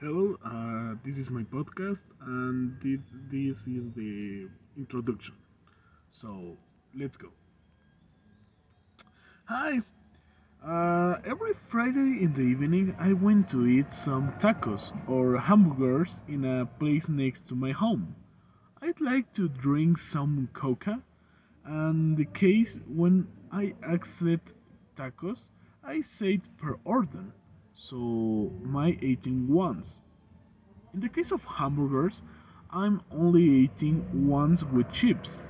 [0.00, 3.00] Hello, uh, this is my podcast, and this,
[3.32, 5.34] this is the introduction.
[6.12, 6.56] So,
[6.96, 7.30] let's go.
[9.46, 9.80] Hi!
[10.64, 16.44] Uh, every Friday in the evening, I went to eat some tacos or hamburgers in
[16.44, 18.14] a place next to my home.
[18.80, 21.02] I'd like to drink some coca,
[21.64, 24.54] and the case when I accept
[24.94, 25.48] tacos,
[25.82, 27.24] I said per order,
[27.80, 30.02] so my eating once.
[30.92, 32.22] In the case of hamburgers,
[32.72, 35.42] I'm only eating ones with chips.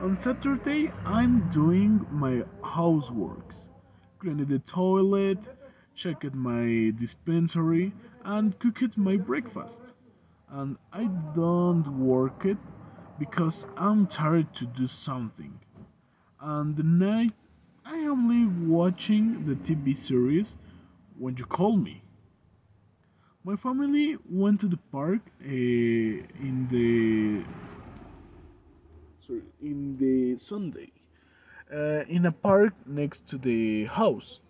[0.00, 3.68] On Saturday, I'm doing my houseworks,
[4.18, 5.38] cleaning the toilet,
[5.94, 7.92] checked my dispensary,
[8.24, 9.92] and cooked my breakfast.
[10.48, 12.58] And I don't work it
[13.18, 15.52] because I'm tired to do something.
[16.40, 17.34] And the night,
[17.84, 20.56] I am only watching the TV series
[21.18, 22.02] when you call me.
[23.44, 27.44] My family went to the park uh, in the
[29.26, 30.90] sorry, in the Sunday
[31.72, 34.40] uh, in a park next to the house.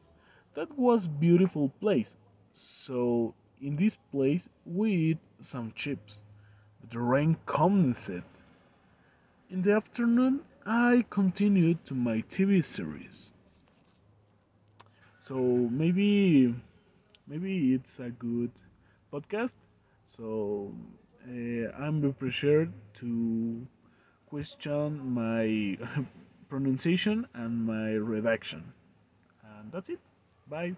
[0.54, 2.16] That was beautiful place.
[2.54, 6.20] So in this place we eat some chips.
[6.90, 8.22] The rain commenced.
[9.50, 13.32] In the afternoon I continued to my TV series.
[15.26, 15.36] So
[15.80, 16.54] maybe
[17.26, 18.52] maybe it's a good
[19.12, 19.54] podcast.
[20.04, 20.72] So
[21.28, 23.66] uh, I'm prepared to
[24.26, 25.78] question my
[26.50, 28.64] pronunciation and my redaction.
[29.44, 30.00] And that's it.
[30.48, 30.76] Bye.